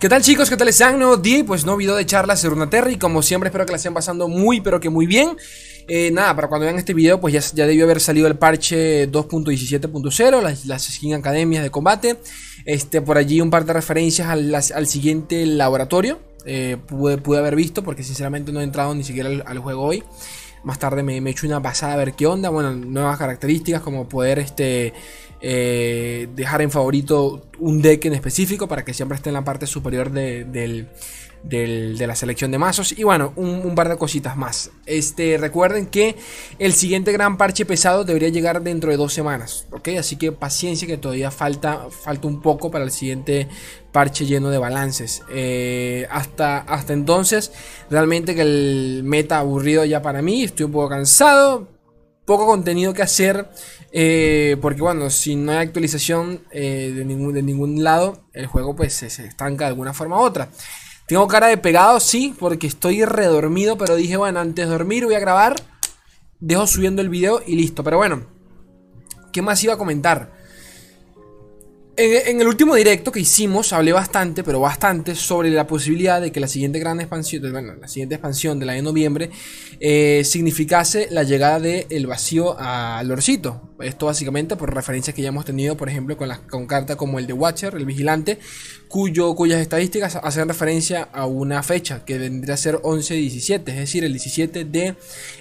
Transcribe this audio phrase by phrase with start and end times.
[0.00, 0.48] ¿Qué tal chicos?
[0.48, 0.98] ¿Qué tal están?
[0.98, 3.76] Nuevo día pues no video de charlas de Runaterra y como siempre espero que la
[3.76, 5.36] estén pasando muy pero que muy bien.
[5.88, 9.12] Eh, nada, para cuando vean este video pues ya, ya debió haber salido el parche
[9.12, 12.16] 2.17.0, las, las skin academias de combate.
[12.64, 16.18] Este, por allí un par de referencias al, siguiente laboratorio.
[16.46, 20.02] Eh, pude, haber visto porque sinceramente no he entrado ni siquiera al juego hoy.
[20.64, 22.50] Más tarde me, me echo una pasada a ver qué onda.
[22.50, 24.92] Bueno, nuevas características como poder este,
[25.40, 29.66] eh, dejar en favorito un deck en específico para que siempre esté en la parte
[29.66, 30.88] superior de, del,
[31.42, 32.96] de la selección de mazos.
[32.96, 34.70] Y bueno, un, un, par de cositas más.
[34.86, 36.16] Este, recuerden que
[36.58, 39.66] el siguiente gran parche pesado debería llegar dentro de dos semanas.
[39.70, 39.88] ¿ok?
[39.98, 43.48] Así que paciencia que todavía falta, falta un poco para el siguiente
[43.92, 45.22] parche lleno de balances.
[45.30, 47.52] Eh, hasta, hasta entonces,
[47.88, 50.44] realmente que el meta aburrido ya para mí.
[50.44, 51.68] Estoy un poco cansado.
[52.26, 53.48] Poco contenido que hacer.
[53.92, 58.76] Eh, porque bueno, si no hay actualización eh, de, ningún, de ningún lado, el juego
[58.76, 60.48] pues se, se estanca de alguna forma u otra.
[61.10, 65.16] Tengo cara de pegado, sí, porque estoy redormido, pero dije, bueno, antes de dormir voy
[65.16, 65.56] a grabar,
[66.38, 67.82] dejo subiendo el video y listo.
[67.82, 68.26] Pero bueno,
[69.32, 70.32] ¿qué más iba a comentar?
[71.96, 76.38] En, el último directo que hicimos hablé bastante, pero bastante, sobre la posibilidad de que
[76.38, 79.30] la siguiente gran expansión, bueno, la siguiente expansión de la de noviembre
[79.80, 83.69] eh, significase la llegada del de vacío a Lorcito.
[83.82, 87.18] Esto básicamente por referencias que ya hemos tenido, por ejemplo, con, las, con cartas como
[87.18, 88.38] el de Watcher, el vigilante,
[88.88, 94.04] cuyo, cuyas estadísticas hacen referencia a una fecha que vendría a ser 11-17, es decir,
[94.04, 94.94] el 17 de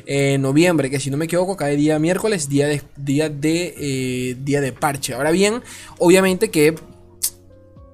[0.05, 4.37] eh, noviembre, que si no me equivoco cae día miércoles, día de, día de, eh,
[4.43, 5.13] día de parche.
[5.13, 5.61] Ahora bien,
[5.97, 6.75] obviamente que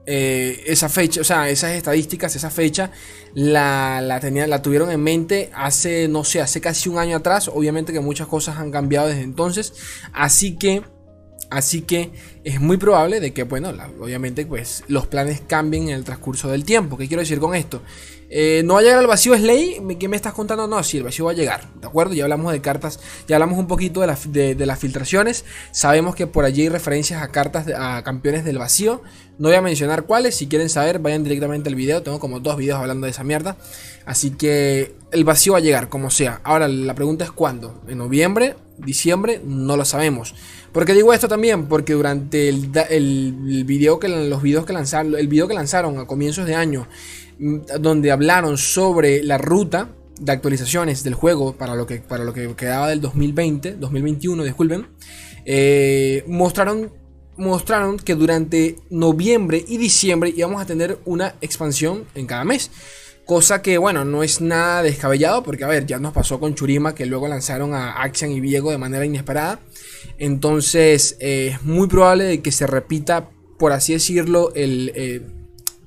[0.05, 2.91] eh, esa fecha, o sea, esas estadísticas, esa fecha,
[3.33, 7.49] la, la, tenía, la tuvieron en mente hace, no sé, hace casi un año atrás.
[7.53, 9.73] Obviamente que muchas cosas han cambiado desde entonces.
[10.13, 10.83] Así que,
[11.49, 12.11] así que
[12.43, 16.65] es muy probable de que, bueno, obviamente, pues los planes cambien en el transcurso del
[16.65, 16.97] tiempo.
[16.97, 17.81] ¿Qué quiero decir con esto?
[18.29, 19.81] Eh, no va a llegar al vacío Slay.
[19.99, 20.67] ¿Qué me estás contando?
[20.67, 21.73] No, sí, el vacío va a llegar.
[21.75, 22.13] ¿De acuerdo?
[22.13, 22.99] Ya hablamos de cartas.
[23.27, 25.45] Ya hablamos un poquito de, la, de, de las filtraciones.
[25.71, 29.01] Sabemos que por allí hay referencias a cartas de, a campeones del vacío.
[29.37, 30.35] No voy a mencionar cuáles.
[30.35, 32.03] Si quieren saber, vayan directamente al video.
[32.03, 33.57] Tengo como dos videos hablando de esa mierda.
[34.05, 36.41] Así que el vacío va a llegar, como sea.
[36.43, 37.81] Ahora, la pregunta es cuándo.
[37.87, 38.55] ¿En noviembre?
[38.77, 39.41] ¿Diciembre?
[39.43, 40.35] No lo sabemos.
[40.71, 41.67] ¿Por qué digo esto también?
[41.67, 46.05] Porque durante el, el, video que los videos que lanzaron, el video que lanzaron a
[46.05, 46.87] comienzos de año
[47.37, 52.55] donde hablaron sobre la ruta de actualizaciones del juego para lo que, para lo que
[52.55, 54.87] quedaba del 2020, 2021, disculpen,
[55.45, 56.91] eh, mostraron,
[57.37, 62.71] mostraron que durante noviembre y diciembre íbamos a tener una expansión en cada mes.
[63.25, 66.93] Cosa que, bueno, no es nada descabellado, porque, a ver, ya nos pasó con Churima,
[66.93, 69.59] que luego lanzaron a Axian y Viego de manera inesperada.
[70.19, 75.21] Entonces, eh, es muy probable que se repita, por así decirlo, el, eh,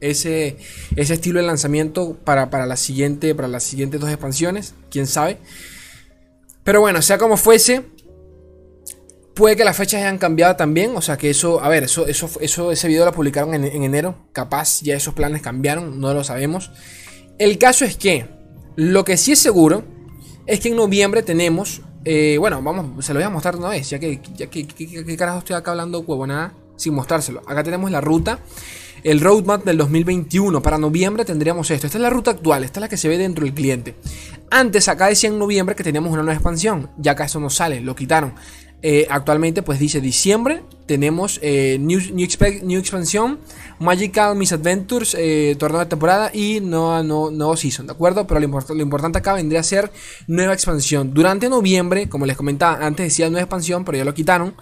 [0.00, 0.56] ese,
[0.96, 4.74] ese estilo de lanzamiento para, para, para las siguientes dos expansiones.
[4.90, 5.38] Quién sabe.
[6.64, 7.84] Pero bueno, sea como fuese.
[9.34, 10.96] Puede que las fechas hayan cambiado también.
[10.96, 11.62] O sea que eso.
[11.62, 14.26] A ver, eso, eso, eso ese video lo publicaron en enero.
[14.32, 16.00] Capaz ya esos planes cambiaron.
[16.00, 16.72] No lo sabemos.
[17.38, 18.26] El caso es que.
[18.76, 19.84] Lo que sí es seguro.
[20.46, 21.82] Es que en noviembre tenemos.
[22.04, 23.90] Eh, bueno, vamos, se lo voy a mostrar una vez.
[23.90, 24.20] Ya que.
[24.36, 26.54] Ya que, que, carajo estoy acá hablando huevonada.
[26.76, 27.42] Sin mostrárselo.
[27.46, 28.38] Acá tenemos la ruta
[29.02, 30.62] el roadmap del 2021.
[30.62, 31.86] Para noviembre tendríamos esto.
[31.86, 33.96] Esta es la ruta actual, esta es la que se ve dentro del cliente.
[34.50, 37.80] Antes acá decía en noviembre que teníamos una nueva expansión, ya acá eso no sale,
[37.80, 38.34] lo quitaron.
[38.80, 43.38] Eh, actualmente pues dice diciembre, tenemos eh, new, new, expansión,
[43.78, 48.26] Magical Misadventures, eh, torneo de temporada y no, no, season, ¿de acuerdo?
[48.26, 49.92] Pero lo, import lo importante acá vendría a ser
[50.26, 51.12] nueva expansión.
[51.12, 54.56] Durante noviembre, como les comentaba, antes decía nueva expansión, pero ya lo quitaron.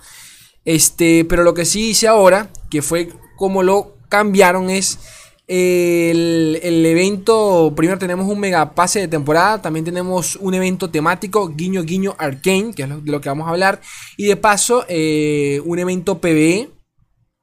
[0.65, 4.99] Este, pero lo que sí hice ahora, que fue como lo cambiaron es
[5.47, 7.73] el, el, evento.
[7.77, 9.63] Primero tenemos un mega pase de temporada.
[9.63, 13.51] También tenemos un evento temático, guiño guiño arcane, que es de lo que vamos a
[13.51, 13.81] hablar.
[14.17, 16.71] Y de paso, eh, un evento PvE,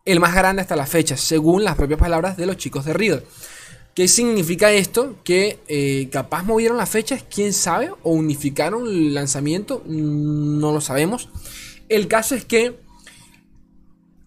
[0.05, 3.23] el más grande hasta la fecha, según las propias palabras de los chicos de Riddle.
[3.95, 5.17] ¿Qué significa esto?
[5.23, 11.29] Que eh, capaz movieron las fechas, quién sabe, o unificaron el lanzamiento, no lo sabemos.
[11.89, 12.82] El caso es que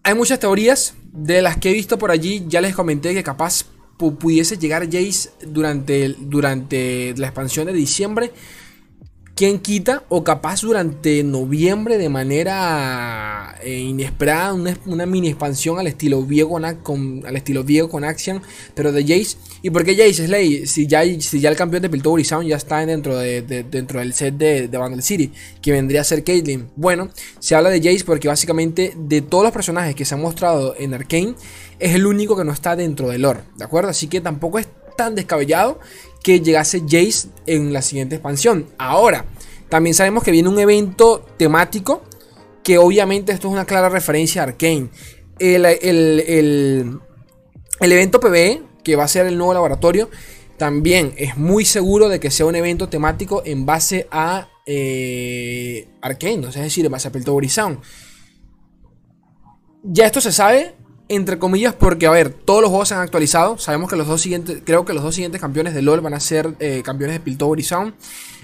[0.07, 2.45] hay muchas teorías de las que he visto por allí.
[2.47, 3.65] Ya les comenté que capaz
[3.97, 8.31] pudiese llegar Jace durante, durante la expansión de diciembre.
[9.37, 10.03] ¿Quién quita?
[10.09, 17.23] O capaz durante noviembre de manera eh, inesperada, una, mini expansión al estilo viejo con,
[17.23, 18.41] al estilo viejo con Action,
[18.73, 19.37] pero de Jace.
[19.61, 20.65] ¿Y por qué Jace Slay?
[20.65, 24.13] Si ya, si ya el campeón de Piltover Sound ya está dentro, de, dentro del
[24.13, 25.31] set de, de Vandal City,
[25.61, 26.71] que vendría a ser Caitlyn.
[26.75, 30.73] Bueno, se habla de Jace porque básicamente de todos los personajes que se han mostrado
[30.79, 31.35] en Arkane,
[31.77, 33.91] es el único que no está dentro del lore, ¿de acuerdo?
[33.91, 34.67] Así que tampoco es
[34.97, 35.79] tan descabellado
[36.23, 38.67] que llegase Jace en la siguiente expansión.
[38.77, 39.25] Ahora,
[39.69, 42.01] también sabemos que viene un evento temático,
[42.63, 44.89] que obviamente esto es una clara referencia a Arkane.
[45.39, 46.99] El, el,
[47.79, 50.09] evento PBE, que va a ser el nuevo laboratorio,
[50.57, 56.47] también es muy seguro de que sea un evento temático en base a eh, Arkane,
[56.47, 57.79] es decir, en base a Piltover Sound.
[59.83, 60.75] Ya esto se sabe,
[61.09, 63.57] entre comillas, porque, a ver, todos los juegos se han actualizado.
[63.57, 66.19] Sabemos que los dos siguientes, creo que los dos siguientes campeones de LoL van a
[66.19, 67.93] ser eh, campeones de Piltover y Sound.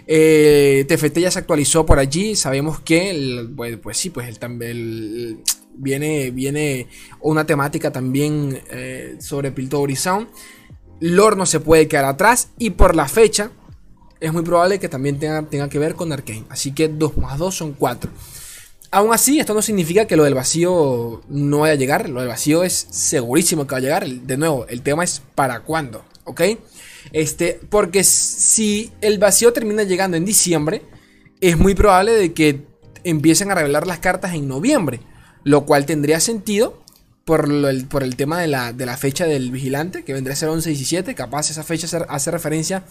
[0.08, 2.36] Eh, TFT ya se actualizó por allí.
[2.36, 3.48] Sabemos que,
[3.82, 5.40] pues, sí, pues el,
[5.76, 6.88] viene, viene
[7.20, 10.28] una temática también eh, sobre Piltover y Sound.
[11.00, 13.52] Lore no se puede quedar atrás y por la fecha
[14.22, 16.46] es muy probable que también tenga, tenga que ver con Arkane.
[16.48, 18.10] Así que 2 más 2 son 4.
[18.94, 22.10] Aún así, esto no significa que lo del vacío no vaya a llegar.
[22.10, 24.08] Lo del vacío es segurísimo que va a llegar.
[24.08, 26.42] De nuevo, el tema es para cuándo, ¿ok?
[27.12, 30.84] Este, porque si el vacío termina llegando en diciembre,
[31.42, 32.68] es muy probable de que
[33.04, 35.00] empiecen a revelar las cartas en noviembre.
[35.44, 36.84] Lo cual tendría sentido
[37.26, 40.38] por, el, por el tema de la, de la, fecha del vigilante, que vendría a
[40.38, 41.16] ser 11 y 17.
[41.16, 42.84] Capaz esa fecha hace, referencia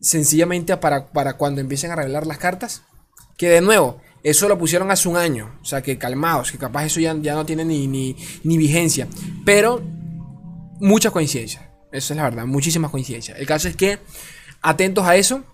[0.00, 2.82] sencillamente para, para cuando empiecen a revelar las cartas.
[3.36, 5.56] Que de nuevo, eso lo pusieron hace un año.
[5.62, 9.06] O sea, que calmados, que capaz eso ya, ya no tiene ni, ni, vigencia.
[9.44, 9.80] Pero
[10.80, 11.62] muchas coincidencias.
[11.92, 13.38] Eso es la verdad, muchísimas coincidencias.
[13.38, 14.00] El caso es que,
[14.62, 15.44] atentos a eso.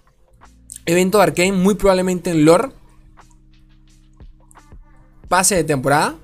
[0.87, 2.71] Evento de Arkane, muy probablemente en lore.
[5.29, 6.15] Pase de temporada.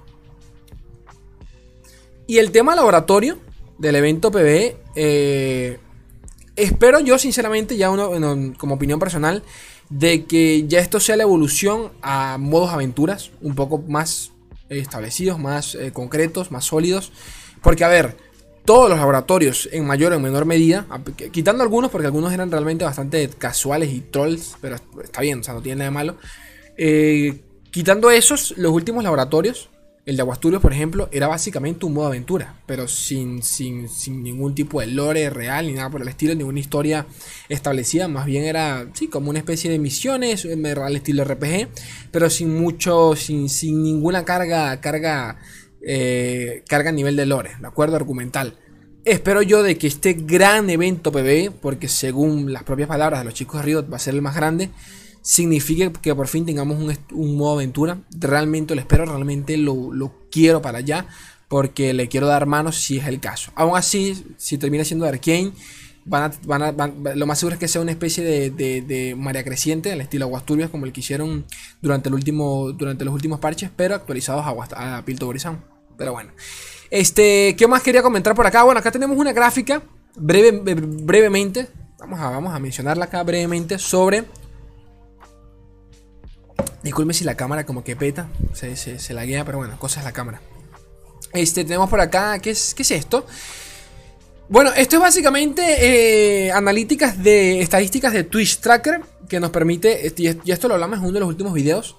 [2.27, 3.37] Y el tema laboratorio
[3.77, 4.75] del evento PB.
[4.95, 5.79] Eh,
[6.57, 9.43] espero yo, sinceramente, ya uno, como opinión personal,
[9.91, 14.33] de que ya esto sea la evolución a modos aventuras, un poco más
[14.69, 17.13] establecidos, más eh, concretos, más sólidos.
[17.63, 18.17] Porque, a ver,
[18.65, 20.87] todos los laboratorios, en mayor o menor medida,
[21.33, 25.55] quitando algunos, porque algunos eran realmente bastante casuales y trolls, pero está bien, o sea,
[25.55, 26.17] no tiene nada de malo.
[26.77, 27.41] Eh,
[27.71, 29.71] quitando esos, los últimos laboratorios
[30.09, 33.87] el de Aguasturios, por ejemplo, era básicamente un modo aventura, pero sin, sin,
[34.23, 37.05] ningún tipo de lore real ni nada por el estilo, ninguna historia
[37.51, 38.09] establecida.
[38.09, 41.69] Más bien era, sí, como una especie de misiones al estilo RPG,
[42.11, 45.37] pero sin mucho, sin, sin ninguna carga, carga,
[45.87, 47.97] eh, carga a nivel de lore, ¿de acuerdo?
[47.97, 48.55] Argumental.
[49.05, 53.35] Espero yo de que este gran evento PB, porque según las propias palabras de los
[53.35, 54.71] chicos de Riot va a ser el más grande,
[55.29, 56.79] signifique que por fin tengamos
[57.13, 57.99] un, modo aventura.
[58.19, 61.07] Realmente lo espero, realmente lo, quiero para allá.
[61.49, 63.53] Porque le quiero dar manos si es el caso.
[63.55, 65.53] Aún así, si termina siendo de Arkane,
[66.05, 66.33] van
[67.15, 68.51] lo más seguro es que sea una especie de,
[68.83, 71.45] de, María Creciente, al estilo Aguas Turbias, como el que hicieron
[71.81, 75.39] durante, el último, durante los últimos parches, pero actualizados a, a Piltover
[75.97, 76.33] Pero bueno.
[76.91, 78.63] Este, ¿qué más quería comentar por acá?
[78.63, 79.83] Bueno, acá tenemos una gráfica,
[80.17, 84.25] breve, brevemente, vamos a, vamos a mencionarla acá brevemente, sobre
[86.83, 90.05] Disculpe si la cámara como que peta, se, se, la guía, pero bueno, cosa es
[90.05, 90.41] la cámara.
[91.33, 93.27] Este, tenemos por acá, ¿qué es, qué es esto?
[94.49, 100.51] Bueno, esto es básicamente eh, analíticas de estadísticas de Twitch Tracker que nos permite, y
[100.51, 101.97] esto lo hablamos en uno de los últimos videos,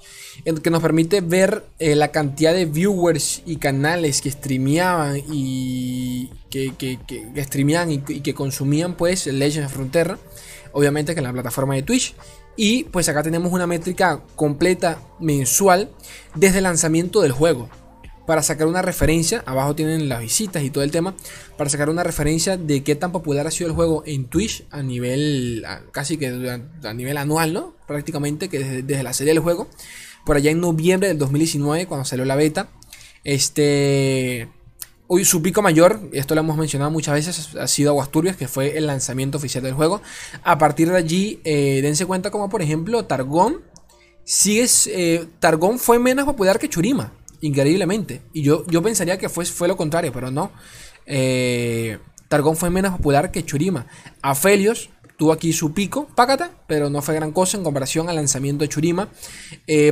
[0.64, 6.74] que nos permite ver eh, la cantidad de viewers y canales que streameaban y que,
[6.76, 10.18] que, y, que consumían pues Legends of Frontera,
[10.72, 12.16] obviamente que en la plataforma de Twitch.
[12.56, 15.90] Y pues acá tenemos una métrica completa mensual
[16.36, 17.70] desde el lanzamiento del juego.
[18.28, 21.16] Para sacar una referencia, abajo tienen las visitas y todo el tema,
[21.58, 24.84] para sacar una referencia de qué tan popular ha sido el juego en Twitch a
[24.84, 26.28] nivel, casi que
[26.84, 27.74] a nivel anual, ¿no?
[27.88, 29.68] Prácticamente que desde, desde la serie del juego.
[30.26, 32.70] Por allá en noviembre del 2019, cuando salió la beta,
[33.24, 34.48] este
[35.12, 38.78] Hoy su pico mayor, esto lo hemos mencionado muchas veces, ha sido Aguasturbias, que fue
[38.78, 40.04] el lanzamiento oficial del juego.
[40.44, 43.64] A partir de allí, eh, dense cuenta como por ejemplo Targón,
[44.24, 47.12] sigues, eh, Targón fue menos popular que Churima,
[47.42, 48.22] increíblemente.
[48.34, 50.52] Y yo, yo pensaría que fue, fue lo contrario, pero no.
[51.08, 51.98] Eh,
[52.28, 53.88] Targón fue menos popular que Churima.
[54.22, 58.64] Afelios tuvo aquí su pico, pácata, pero no fue gran cosa en comparación al lanzamiento
[58.64, 59.10] de Churima.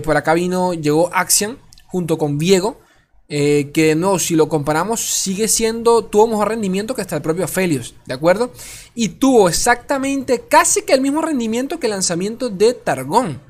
[0.04, 1.58] por acá vino, llegó Axian
[1.88, 2.86] junto con Viego.
[3.30, 7.48] Eh, que no, si lo comparamos, sigue siendo, tuvo mejor rendimiento que hasta el propio
[7.48, 8.52] Felios, ¿de acuerdo?
[8.96, 13.42] Y tuvo exactamente casi que el mismo rendimiento que el lanzamiento de Targón,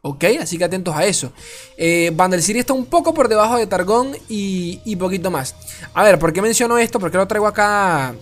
[0.00, 0.24] ¿Ok?
[0.40, 1.32] Así que atentos a eso.
[1.76, 2.14] Eh,
[2.54, 5.56] está un poco por debajo de Targón y, y poquito más.
[5.92, 7.00] A ver, ¿por qué menciono esto?
[7.00, 8.14] Porque lo traigo acá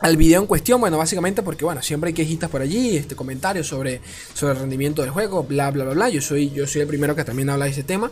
[0.00, 3.66] al video en cuestión, bueno, básicamente porque, bueno, siempre hay quejitas por allí, este, comentarios
[3.66, 4.00] sobre,
[4.32, 6.08] sobre el rendimiento del juego, bla, bla, bla, bla.
[6.08, 8.10] Yo soy, yo soy el primero que también habla de ese tema.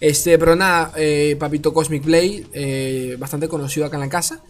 [0.00, 4.42] Este, pero nada, eh, Papito Cosmic Play, eh, bastante conocido acá en la casa,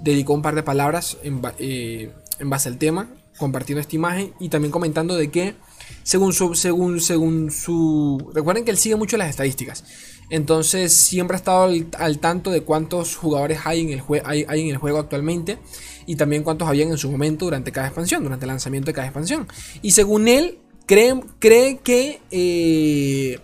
[0.00, 4.48] dedicó un par de palabras en, eh, en base al tema, compartiendo esta imagen y
[4.48, 5.54] también comentando de que,
[6.02, 9.84] según su, según, según su, recuerden que él sigue mucho las estadísticas.
[10.28, 14.68] Entonces siempre ha estado al, tanto de cuántos jugadores hay en, el hay, hay en
[14.68, 15.58] el juego actualmente
[16.06, 19.08] y también cuántos habían en su momento durante cada expansión, durante el lanzamiento de cada
[19.08, 19.48] expansión.
[19.82, 22.20] Y según él, cree, cree que...
[22.30, 23.40] Eh,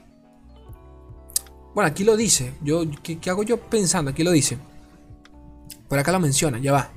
[1.77, 2.55] bueno, aquí lo dice.
[2.63, 4.11] Yo, ¿qué, hago yo pensando?
[4.11, 4.57] Aquí lo dice.
[5.87, 6.91] Por acá lo menciona, ya va.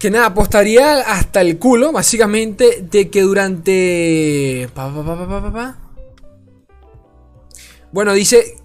[0.00, 4.68] Que nada, apostaría hasta el culo, básicamente, de que durante...
[7.92, 8.56] bueno, dice...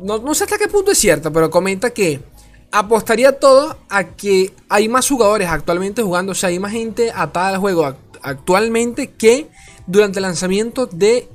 [0.00, 2.22] No, no sé hasta qué punto es cierto, pero comenta que
[2.70, 7.50] apostaría todo a que hay más jugadores actualmente jugando, o sea, hay más gente atada
[7.50, 9.50] al juego actualmente que
[9.86, 11.28] durante el lanzamiento de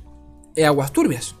[0.56, 1.37] eh, Aguas Turbias.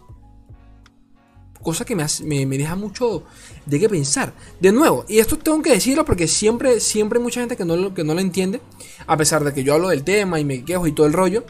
[1.62, 2.06] Cosa que me,
[2.46, 3.24] me, deja mucho
[3.66, 4.32] de qué pensar.
[4.60, 7.94] De nuevo, y esto tengo que decirlo porque siempre, siempre hay mucha gente que no,
[7.94, 8.60] que no lo entiende,
[9.06, 11.44] a pesar de que yo hablo del tema y me quejo y todo el rollo.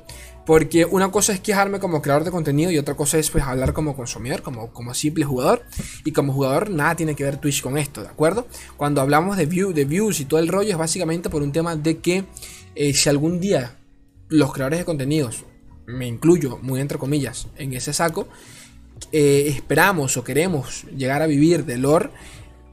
[0.47, 3.75] Porque una cosa es quejarme como creador de contenido y otra cosa es pues hablar
[3.75, 5.63] como consumidor, como, como simple jugador.
[6.07, 8.47] Y como jugador nada tiene que ver Twitch con esto, ¿de acuerdo?
[8.79, 11.77] Cuando hablamos de, view, de views y todo el rollo es básicamente por un tema
[11.77, 12.25] de que
[12.75, 13.77] eh, si algún día
[14.29, 15.45] los creadores de contenidos,
[15.87, 18.29] me incluyo muy entre comillas en ese saco,
[19.13, 22.11] eh, esperamos o queremos llegar a vivir de lore,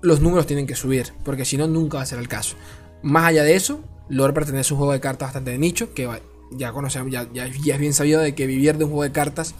[0.01, 2.55] los números tienen que subir, porque si no nunca va a ser el caso.
[3.01, 6.09] Más allá de eso, lore pertenece a un juego de cartas bastante de nicho, que
[6.51, 9.55] ya conocemos, ya, ya, es bien sabido de que vivir de un juego de cartas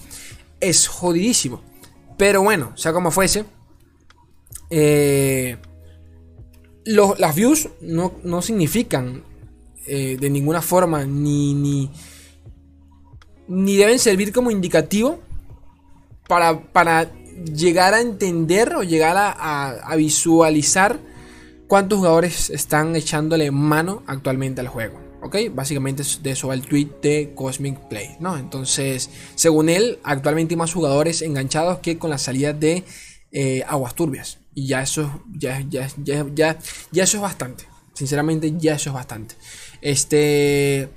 [0.60, 1.62] es jodidísimo.
[2.18, 3.46] Pero bueno, sea como fuese,
[4.70, 5.58] eh,
[6.86, 9.24] las views no, significan
[9.86, 11.92] eh, de ninguna forma ni, ni,
[13.48, 15.20] ni, deben servir como indicativo
[16.28, 17.12] para, para
[17.54, 21.00] llegar a entender o llegar a, visualizar
[21.68, 25.00] cuántos jugadores están echándole mano actualmente al juego.
[25.22, 25.36] ¿ok?
[25.52, 28.38] Básicamente de eso va el tweet de Cosmic Play, ¿no?
[28.38, 32.84] Entonces, según él, actualmente hay más jugadores enganchados que con la salida de
[33.32, 34.40] eh, Aguas Turbias.
[34.54, 36.60] Y ya eso, ya, ya, ya,
[36.92, 37.66] ya eso es bastante.
[37.94, 39.36] Sinceramente, ya eso es bastante.
[39.82, 40.90] Este...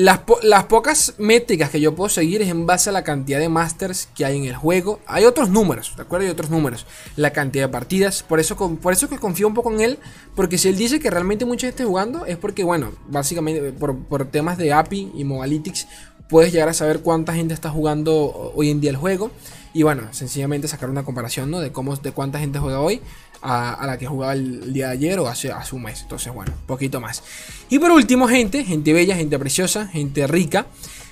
[0.00, 4.08] Las, pocas métricas que yo puedo seguir es en base a la cantidad de masters
[4.14, 4.98] que hay en el juego.
[5.06, 6.24] Hay otros números, ¿de acuerdo?
[6.24, 6.86] Hay otros números.
[7.16, 8.22] La cantidad de partidas.
[8.22, 9.98] Por eso, por eso que confío un poco en él.
[10.34, 14.24] Porque si él dice que realmente mucha gente jugando, es porque, bueno, básicamente por, por
[14.24, 15.86] temas de API y Mobalytics,
[16.30, 19.30] puedes llegar a saber cuánta gente está jugando hoy en día el juego.
[19.74, 21.60] Y bueno, sencillamente sacar una comparación, ¿no?
[21.60, 23.02] De cómo, de cuánta gente juega hoy
[23.42, 26.02] a, la que jugaba el, día de ayer o hace, hace un mes.
[26.02, 27.22] Entonces, bueno, poquito más.
[27.68, 30.66] Y por último, gente, gente bella, gente preciosa, gente rica.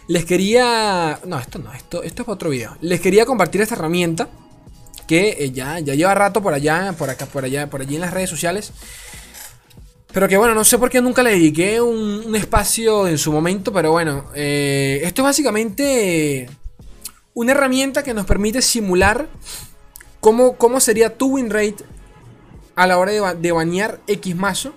[0.08, 1.18] Les quería...
[1.26, 2.76] No, esto no, esto, esto es para otro video.
[2.80, 4.28] Les quería compartir esta herramienta
[5.06, 8.02] que eh, ya, ya lleva rato por allá, por acá, por allá, por allí en
[8.02, 8.72] las redes sociales.
[10.12, 13.72] Pero que bueno, no sé por qué nunca le dediqué un, espacio en su momento,
[13.72, 16.48] pero bueno, eh, esto es básicamente
[17.34, 19.28] una herramienta que nos permite simular
[20.20, 21.84] cómo, cómo sería tu win rate
[22.78, 24.72] a la hora de, bañar X mazo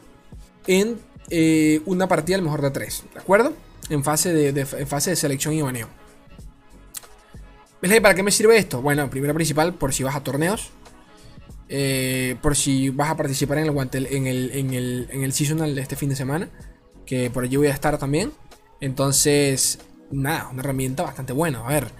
[0.66, 0.98] en
[1.30, 3.54] eh, una partida al mejor de 3, ¿de acuerdo?
[3.92, 5.88] En fase de, fase de selección y baneo.
[8.02, 8.82] ¿Para qué me sirve esto?
[8.82, 10.72] Bueno, primero principal, por si vas a torneos.
[11.70, 15.76] Eh, por si vas a participar en el, en el, en el, en el seasonal
[15.76, 16.50] de este fin de semana.
[17.06, 18.32] Que por allí voy a estar también.
[18.80, 19.78] Entonces,
[20.10, 21.60] nada, una herramienta bastante buena.
[21.60, 21.92] A ver,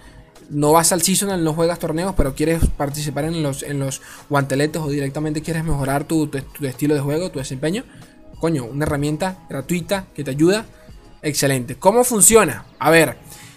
[0.52, 4.80] no vas al seasonal, no juegas torneos, pero quieres participar en los, en los guanteletes
[4.80, 6.30] o directamente quieres mejorar tu,
[6.60, 7.84] estilo de juego, tu desempeño,
[8.38, 10.66] coño, una herramienta gratuita que te ayuda,
[11.22, 11.76] excelente.
[11.76, 12.66] ¿Cómo funciona?
[12.78, 13.16] A ver,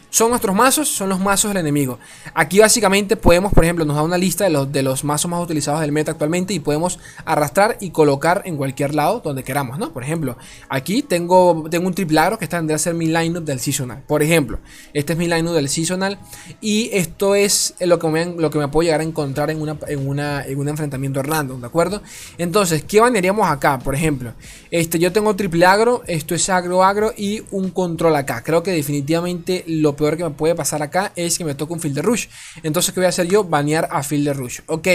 [0.09, 2.00] son nuestros mazos, son los mazos del enemigo.
[2.33, 5.43] Aquí básicamente podemos, por ejemplo, nos da una lista de los, de los mazos más
[5.43, 9.91] utilizados del meta actualmente y podemos arrastrar y colocar en cualquier lado donde queramos, ¿no?
[9.91, 10.38] Por ejemplo,
[10.69, 14.03] aquí tengo, tengo un triplagro que tendría a ser mi lineup del seasonal.
[14.07, 14.59] Por ejemplo,
[14.93, 16.19] este es mi lineup del seasonal
[16.62, 19.77] y esto es lo que me, lo que me puedo llegar a encontrar en, una,
[19.88, 22.01] en, una, en un enfrentamiento random, ¿de acuerdo?
[22.38, 23.79] Entonces, ¿qué banearíamos acá?
[23.79, 24.33] Por ejemplo,
[24.71, 28.43] este, yo tengo triple agro, esto es agro agro y un control acá.
[28.43, 32.00] Creo que definitivamente lo que me puede pasar acá es que me toque un field
[32.00, 32.27] rush.
[32.63, 33.43] Entonces, ¿qué voy a hacer yo?
[33.43, 34.59] Banear a field rush.
[34.67, 34.88] Ok,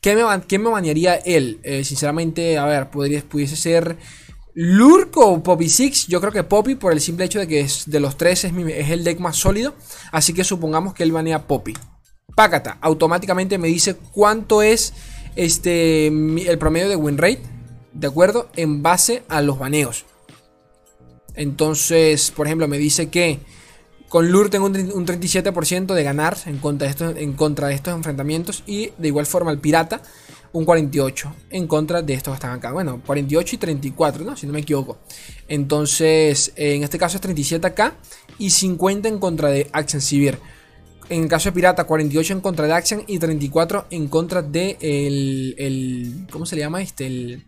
[0.00, 1.60] ¿qué me, me banearía él?
[1.62, 3.96] Eh, sinceramente, a ver, podría, pudiese ser
[4.54, 7.84] Lurk o Poppy Six, yo creo que Poppy por el simple hecho de que es
[7.86, 9.74] de los tres es, es el deck más sólido,
[10.12, 11.74] así que supongamos que él banea Poppy.
[12.34, 14.92] Pácata, automáticamente me dice cuánto es
[15.36, 17.42] este el promedio de win rate,
[17.92, 18.50] ¿de acuerdo?
[18.56, 20.04] En base a los baneos.
[21.34, 23.40] Entonces, por ejemplo, me dice que
[24.10, 28.64] con Lure tengo un, 37% de ganar en contra, de estos, enfrentamientos.
[28.66, 30.02] Y de igual forma el Pirata
[30.52, 32.72] un 48 en contra de estos que están acá.
[32.72, 34.36] Bueno, 48 y 34, ¿no?
[34.36, 34.98] Si no me equivoco.
[35.46, 37.94] Entonces, en este caso es 37 acá
[38.36, 40.38] y 50 en contra de Action Civil.
[41.08, 44.76] En el caso de Pirata, 48 en contra de Action y 34 en contra de
[44.80, 47.06] el, el ¿Cómo se le llama este?
[47.06, 47.44] El,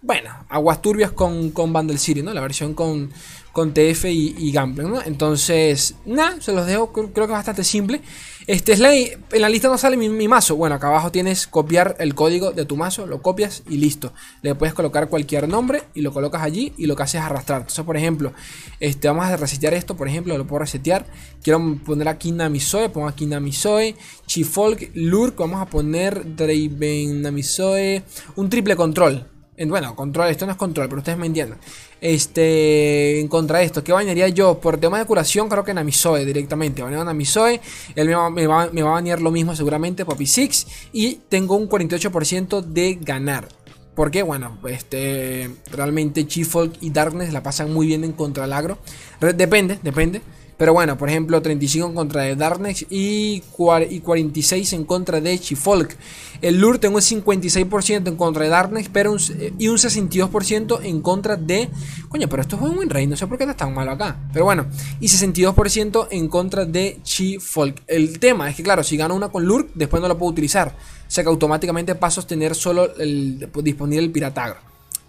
[0.00, 2.32] bueno, aguas turbias con, con Bundle City, ¿no?
[2.32, 3.10] La versión con,
[3.52, 5.02] con TF y, y ¿no?
[5.02, 8.00] Entonces, nada, se los dejo, creo, que es bastante simple.
[8.46, 10.54] Este Slay, en la lista no sale mi, mazo.
[10.54, 14.12] Bueno, acá abajo tienes copiar el código de tu mazo, lo copias y listo.
[14.42, 17.62] Le puedes colocar cualquier nombre y lo colocas allí y lo que haces es arrastrar.
[17.62, 18.32] Entonces, por ejemplo,
[18.78, 21.06] este, vamos a resetear esto, por ejemplo, lo puedo resetear.
[21.42, 28.04] Quiero poner aquí Namisoe, pongo aquí Namisoe, Chifolk, Lurk, vamos a poner Draven Namisoe,
[28.36, 31.58] un triple control bueno, control, esto no es control, pero ustedes me entienden.
[32.00, 34.60] Este, en contra de esto, ¿qué bañaría yo?
[34.60, 36.82] Por tema de curación, creo que Namisoe directamente.
[36.82, 37.60] Baneo a Namisoe,
[37.96, 40.66] él me va, a banear lo mismo seguramente, Poppy Six.
[40.92, 43.48] Y tengo un 48% de ganar.
[43.94, 48.78] Porque, bueno, este, realmente Chifolk y Darkness la pasan muy bien en contra del agro.
[49.20, 50.22] Depende, depende.
[50.58, 55.96] Pero bueno, por ejemplo, 35 en contra de Darkness y, 46 en contra de Chifolk.
[56.42, 59.16] El Lure tengo un 56% en contra de Darkness pero
[59.58, 61.68] y un 62% en contra de...
[62.08, 64.18] Coño, pero esto es un buen rey, no sé por qué está tan malo acá.
[64.32, 64.66] Pero bueno,
[64.98, 67.82] y 62% en contra de Chifolk.
[67.86, 70.74] El tema es que, claro, si gano una con Lure, después no lo puedo utilizar.
[71.06, 74.58] O sea que automáticamente paso a tener solo el, disponible el Piratagro.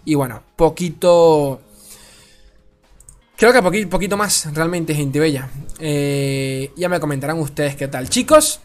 [0.04, 1.60] Y bueno, poquito
[3.40, 5.48] Creo que poquito, poquito más, realmente, gente bella.
[5.78, 8.10] Eh, ya me comentarán ustedes qué tal.
[8.10, 8.60] Chicos,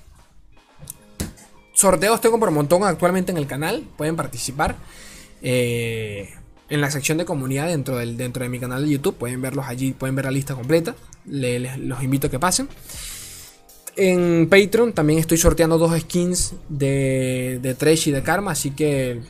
[1.73, 3.85] sorteos tengo por montón actualmente en el canal.
[3.95, 4.75] Pueden participar.
[5.41, 6.29] Eh,
[6.67, 9.15] en la sección de comunidad dentro de mi canal de YouTube.
[9.15, 10.93] Pueden verlos allí, pueden ver la lista completa.
[11.25, 12.67] los invito a que pasen.
[13.95, 18.51] En Patreon también estoy sorteando dos skins de, de Trash y de Karma.
[18.51, 19.21] Así que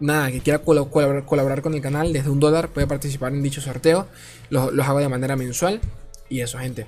[0.00, 4.06] nada, que quiera colaborar, con el canal desde un dólar puede participar en dicho sorteo.
[4.50, 5.80] Los, los, hago de manera mensual.
[6.28, 6.86] Y eso, gente.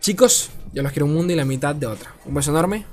[0.00, 2.14] Chicos, yo los quiero un mundo y la mitad de otra.
[2.24, 2.84] Un beso enorme.